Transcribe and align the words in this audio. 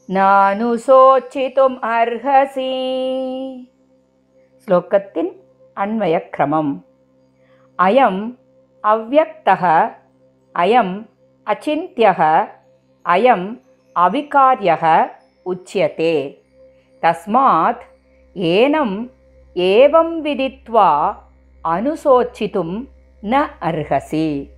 நானுசோச்சித்தும் 0.09 1.77
அர்ஹசி 1.89 2.71
ஸ்லோகத்தின் 4.67 5.31
அன்வயக்கிரமம் 5.77 6.73
அயம் 7.79 8.21
அவ்வக்தக 8.83 9.63
அயம் 10.55 10.93
அச்சிந்தியக 11.47 12.21
அயம் 13.05 13.47
அவிகாரியக 13.95 14.83
உச்சியதே 15.45 16.15
தஸ்மாத் 17.04 17.80
ஏனம் 18.34 19.10
ஏவம் 19.54 20.14
விதித்வா 20.22 21.16
அனுசோச்சித்தும் 21.64 22.88
ந 23.22 23.46
அர்ஹசி. 23.60 24.50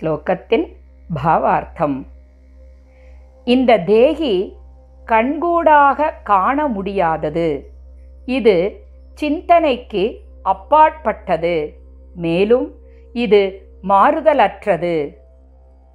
ஸ்லோகத்தின் 0.00 0.66
பாவார்த்தம். 1.14 2.06
இந்த 3.44 3.78
தேகி 3.78 4.56
கண்கூடாக 5.06 6.12
காண 6.24 6.66
முடியாதது. 6.66 7.70
இது 8.26 8.84
சிந்தனைக்கு 9.14 10.20
அப்பாற்பட்டது. 10.42 11.76
மேலும் 12.14 12.74
இது 13.12 13.68
மாறுதலற்றது 13.88 15.16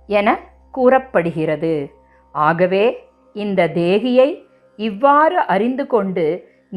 என 0.07 0.39
கூறப்படுகிறது. 0.71 1.91
ஆகவே 2.31 3.07
இந்த 3.33 3.67
தேகியை 3.67 4.43
இவ்வாறு 4.87 5.39
அறிந்து 5.53 5.85
கொண்டு 5.93 6.25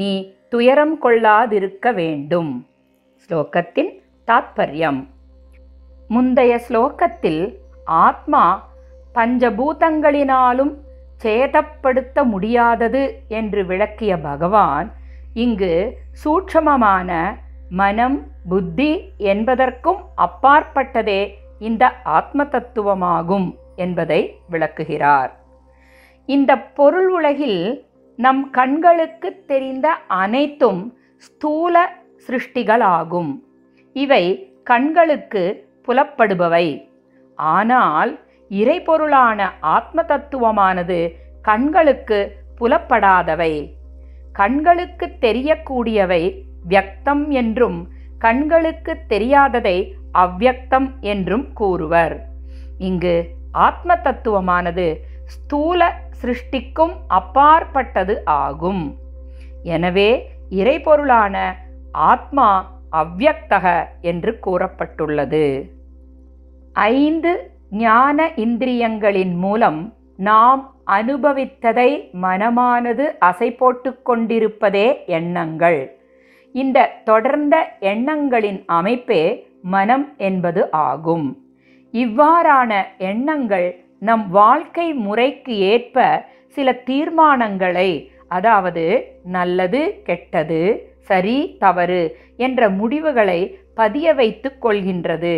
நீ 0.01 0.13
துயரம் 0.53 0.95
கொள்ளாதிருக்க 1.03 1.93
வேண்டும். 1.95 2.53
ஸ்லோகத்தின் 3.25 3.91
தாத்பரியம். 4.31 5.01
முந்தைய 6.09 6.55
ஸ்லோகத்தில் 6.67 7.43
ஆத்மா 8.05 8.45
பஞ்சபூதங்களினாலும் 9.15 10.73
சேதப்படுத்த 11.23 12.25
முடியாதது 12.33 13.03
என்று 13.41 13.61
விளக்கிய 13.67 14.13
பகவான் 14.29 14.89
இங்கு 15.35 15.75
சூட்சமமான 16.23 17.11
மனம் 17.81 18.19
புத்தி 18.49 18.91
என்பதற்கும் 19.33 20.01
அப்பாற்பட்டதே 20.27 21.23
இந்த 21.69 21.85
ஆத்ம 22.17 22.45
தத்துவமாகும் 22.45 23.49
என்பதை 23.77 24.21
விளக்குகிறார். 24.53 25.31
இந்த 26.29 26.53
பொருள் 26.79 27.09
உலகில் 27.19 27.63
நம் 28.19 28.51
கண்களுக்கு 28.51 29.29
தெரிந்த 29.47 29.89
அனைத்தும் 30.07 30.81
ஸ்தூல 31.17 31.77
சிருஷ்டிகளாகும். 32.29 33.33
இவை 33.97 34.25
கண்களுக்கு 34.65 35.43
புலப்படுபவை. 35.89 36.67
ஆனால் 37.39 38.13
இறைபொருளான 38.51 39.49
ஆத்ம 39.61 40.03
தத்துவமானது 40.03 40.99
கண்களுக்கு 41.43 42.19
புலப்படாதவை. 42.61 43.53
கண்களுக்கு 44.33 45.07
தெரியக்கூடியவை 45.21 46.23
வியக்தம் 46.69 47.25
என்றும் 47.29 47.79
கண்களுக்கு 48.19 48.93
தெரியாததை 49.09 49.77
அவ்வியக்தம் 50.15 50.89
என்றும் 51.01 51.47
கூறுவர். 51.53 52.15
இங்கு 52.79 53.17
ஆத்ம 53.53 53.97
தத்துவமானது 54.05 54.87
ஸ்தூல 55.35 55.81
சிருஷ்டிக்கும் 56.21 56.95
அப்பாற்பட்டது 57.19 58.15
ஆகும். 58.43 58.85
எனவே 59.75 60.11
இறைபொருளான 60.61 61.37
ஆத்மா 62.11 62.49
அவ்வியக்தக 63.01 63.67
என்று 64.11 64.33
கூறப்பட்டுள்ளது. 64.47 65.45
ஐந்து 66.97 67.33
ஞான 67.85 68.27
இந்திரியங்களின் 68.45 69.35
மூலம் 69.45 69.81
நாம் 70.29 70.63
அனுபவித்ததை 70.97 71.91
மனமானது 72.25 73.05
அசை 73.29 73.49
போட்டு 73.57 73.91
கொண்டிருப்பதே 74.09 74.87
எண்ணங்கள். 75.19 75.81
இந்த 76.55 76.79
தொடர்ந்த 77.05 77.57
எண்ணங்களின் 77.93 78.61
அமைப்பே 78.79 79.23
மனம் 79.75 80.07
என்பது 80.29 80.63
ஆகும். 80.89 81.27
இவ்வாறான 81.95 82.73
எண்ணங்கள் 83.11 83.69
நம் 84.07 84.25
வாழ்க்கை 84.39 84.87
முறைக்கு 85.05 85.55
ஏற்ப 85.73 86.07
சில 86.57 86.69
தீர்மானங்களை 86.89 87.91
அதாவது 88.37 88.85
நல்லது 89.37 89.81
கெட்டது 90.05 90.63
சரி 91.11 91.37
தவறு 91.65 92.03
என்ற 92.37 92.71
முடிவுகளை 92.79 93.41
பதிய 93.75 94.07
வைத்துக் 94.21 94.61
கொள்கின்றது. 94.65 95.35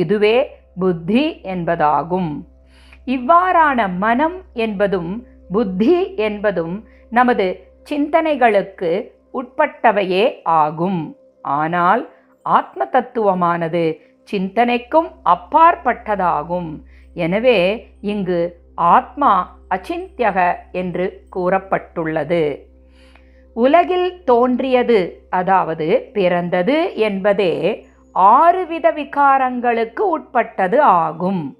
இதுவே 0.00 0.36
புத்தி 0.80 1.24
என்பதாகும். 1.54 2.30
இவ்வாறான 3.06 3.88
மனம் 4.04 4.38
என்பதும் 4.64 5.12
புத்தி 5.54 5.96
என்பதும் 6.28 6.76
நமது 7.10 7.46
சிந்தனைகளுக்கு 7.90 8.90
உட்பட்டவையே 9.40 10.24
ஆகும். 10.60 11.00
ஆனால் 11.44 12.02
ஆத்ம 12.46 12.88
தத்துவமானது 12.94 13.84
சிந்தனைக்கும் 14.28 15.08
அப்பாற்பட்டதாகும். 15.34 16.70
எனவே 17.14 17.58
இங்கு 18.00 18.40
ஆத்மா 18.74 19.32
அச்சிந்தியக 19.74 20.38
என்று 20.72 21.06
கூறப்பட்டுள்ளது. 21.36 22.42
உலகில் 23.56 24.22
தோன்றியது 24.24 25.26
அதாவது 25.30 26.10
பிறந்தது 26.12 26.94
என்பதே 26.94 27.84
ஆறு 28.12 28.66
வித 28.66 28.92
விகாரங்களுக்கு 28.92 30.02
உட்பட்டது 30.16 30.82
ஆகும். 30.82 31.56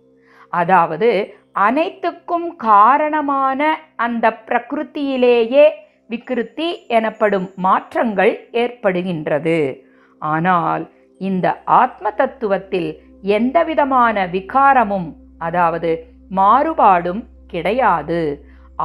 அதாவது 0.49 1.11
அனைத்துக்கும் 1.53 2.57
காரணமான 2.57 3.61
அந்த 3.97 4.27
பிரகிருத்தியிலேயே 4.47 5.67
விக்கிருத்தி 6.09 6.87
எனப்படும் 6.89 7.53
மாற்றங்கள் 7.57 8.49
ஏற்படுகின்றது. 8.53 9.81
ஆனால் 10.19 10.91
இந்த 11.21 11.63
ஆத்ம 11.65 12.13
தத்துவத்தில் 12.17 12.91
எந்தவிதமான 13.23 14.27
விகாரமும் 14.27 15.09
அதாவது 15.39 15.91
மாறுபாடும் 16.37 17.23
கிடையாது. 17.47 18.21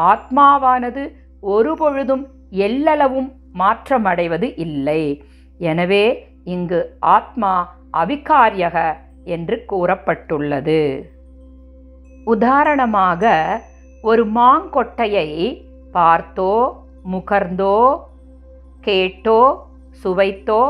ஆத்மாவானது 0.09 1.03
ஒருபொழுதும் 1.43 2.23
எல்லளவும் 2.67 3.29
மாற்றமடைவது 3.59 4.47
இல்லை. 4.65 5.01
எனவே 5.59 6.05
இங்கு 6.53 6.79
ஆத்மா 7.15 7.51
அவிகாரியக 8.01 8.77
என்று 9.35 9.55
கூறப்பட்டுள்ளது. 9.71 10.81
உதாரணமாக 12.27 13.33
ஒரு 14.03 14.23
மாங்கொட்டையை 14.37 15.27
பார்த்தோ 15.93 16.53
முகர்ந்தோ 17.11 17.77
கேட்டோ 18.81 19.41
சுவைத்தோ 20.03 20.63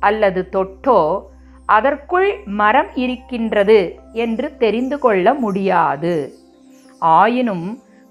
அல்லது 0.00 0.40
தொட்டோ 0.48 1.00
அதற்குள் 1.74 2.28
மரம் 2.60 2.90
இருக்கின்றது 2.94 3.78
என்று 4.24 4.48
தெரிந்து 4.56 4.96
கொள்ள 4.98 5.34
முடியாது. 5.34 6.14
ஆயினும் 6.98 7.66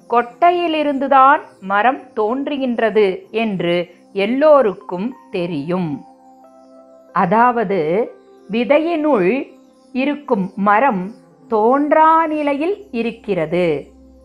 கொட்டையிலிருந்துதான் 0.09 1.41
மரம் 1.61 2.01
தோன்றுகின்றது 2.15 3.07
என்று 3.43 3.75
எல்லோருக்கும் 4.25 5.07
தெரியும். 5.31 5.89
அதாவது 7.13 7.79
விதையினுள் 8.49 9.29
இருக்கும் 9.93 10.45
மரம் 10.69 11.03
தோன்றா 11.47 12.11
நிலையில் 12.25 12.77
இருக்கிறது. 12.91 13.67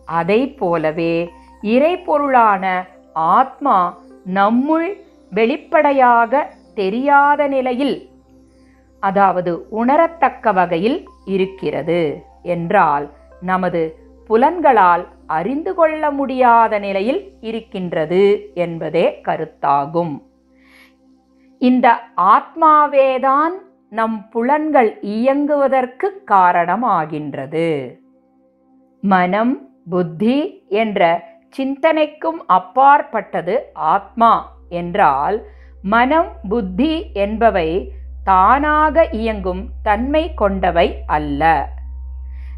அதை 0.05 0.39
போலவே 0.61 1.15
இறைப்பொருளான 1.63 2.65
ஆத்மா 3.35 3.77
நம்முள் 4.33 4.89
வெளிப்படையாக 5.31 6.49
தெரியாத 6.75 7.47
நிலையில் 7.47 7.97
அதாவது 9.05 9.51
உணரத்தக்க 9.79 10.53
வகையில் 10.53 10.99
இருக்கிறது 11.35 12.01
என்றால் 12.53 13.05
நமது 13.41 13.81
புலன்களால் 14.29 15.03
அறிந்து 15.27 15.71
கொள்ள 15.73 16.11
முடியாத 16.11 16.73
நிலையில் 16.79 17.21
இருக்கின்றது 17.41 18.21
என்பதே 18.63 19.05
கருத்தாகும். 19.27 20.13
இந்த 21.61 21.87
ஆத்மாவேதான் 22.35 23.55
நம் 23.91 24.17
புலன்கள் 24.29 24.91
இயங்குவதற்கு 25.15 26.07
காரணமாகின்றது. 26.31 27.67
மனம் 29.03 29.55
புத்தி 29.89 30.37
என்ற 30.81 31.01
சிந்தனைக்கும் 31.57 32.39
அப்பாற்பட்டது 32.57 33.55
ஆத்மா 33.93 34.31
என்றால் 34.71 35.37
மனம் 35.93 36.31
புத்தி 36.49 36.93
என்பவை 37.23 37.69
தானாக 38.23 39.05
இயங்கும் 39.09 39.69
தன்மை 39.83 40.33
கொண்டவை 40.33 41.03
அல்ல. 41.05 41.69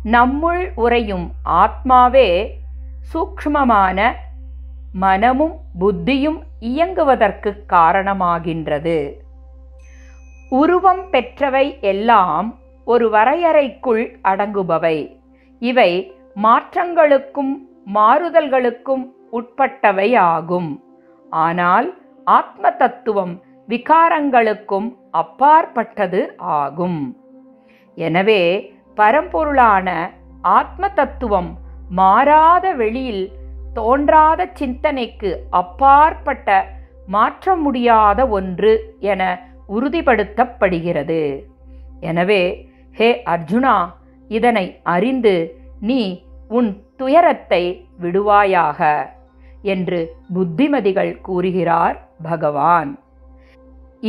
நம்முள் 0.03 0.71
உறையும் 0.75 1.31
ஆத்மாவே 1.45 2.47
சூக்ஷ்மமான 3.13 4.11
மனமும் 4.93 5.55
புத்தியும் 5.79 6.39
இயங்குவதற்கு 6.59 7.51
காரணமாகின்றது. 7.69 9.13
உருவம் 10.49 11.03
பெற்றவை 11.11 11.79
எல்லாம் 11.81 12.55
ஒரு 12.85 13.09
வரையறைக்குள் 13.09 14.03
அடங்குபவை. 14.23 15.17
இவை 15.59 15.91
மாற்றங்களுக்கும் 16.43 17.53
மாறுதல்களுக்கும் 17.93 19.05
உட்பட்டவை 19.31 20.17
ஆகும் 20.17 20.83
ஆனால் 21.29 21.97
ஆத்ம 22.23 22.71
தத்துவம் 22.71 23.43
விகாரங்களுக்கும் 23.69 24.87
அப்பாற்பட்டது 25.21 26.21
ஆகும். 26.59 26.99
எனவே 27.97 28.41
பரம்பொருளான 28.99 29.89
ஆத்ம 30.57 30.89
தத்துவம் 30.99 31.49
மாறாத 31.99 32.65
வெளியில் 32.81 33.25
தோன்றாத 33.73 34.41
சிந்தனைக்கு 34.59 35.31
அப்பாற்பட்ட 35.61 36.49
மாற்ற 37.15 37.55
முடியாத 37.55 38.19
ஒன்று 38.37 38.71
என 39.11 39.21
உறுதிப்படுத்தப்படுகிறது. 39.75 41.21
எனவே 42.09 42.41
ஹே 42.97 43.09
அர்ஜுனா 43.33 43.75
இதனை 44.29 44.65
அறிந்து 44.95 45.35
நீ 45.89 46.01
உன் 46.57 46.69
துயரத்தை 46.99 47.63
விடுவாயாக 48.03 48.79
என்று 49.73 49.99
புத்திமதிகள் 50.35 51.13
கூறுகிறார் 51.27 51.97
பகவான். 52.29 52.91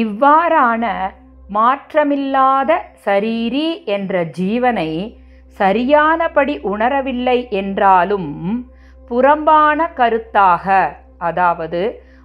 இவ்வாறான 0.02 0.84
மாற்றமில்லாத 1.56 2.70
சரீரி 3.04 3.68
என்ற 3.96 4.22
ஜீவனை 4.38 4.90
சரியானபடி 5.60 6.54
உணரவில்லை 6.72 7.38
என்றாலும் 7.60 8.30
புறம்பான 9.10 9.78
கருத்தாக 9.98 10.66
அதாவது 11.18 11.80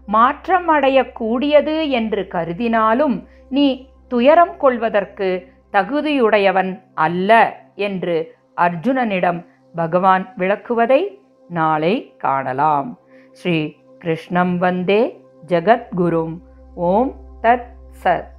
மாற்றமடையக்கூடியது 0.08 1.76
என்று 2.00 2.22
கருதினாலும் 2.36 3.18
நீ 3.50 3.68
துயரம் 4.08 4.56
கொள்வதற்கு 4.58 5.30
தகுதியுடையவன் 5.74 6.72
அல்ல 7.06 7.32
என்று 7.88 8.16
அர்ஜுனனிடம் 8.62 9.40
பகவான் 9.76 10.26
விளக்குவதை 10.38 11.02
நாளை 11.50 11.94
காணலாம். 12.18 12.90
ஸ்ரீ 13.32 13.58
கிருஷ்ணம் 14.00 14.56
வந்தே 14.58 15.02
ஜகத்குரும். 15.48 16.36
ஓம் 16.90 17.12
தத் 17.43 17.67
சத் 18.03 18.30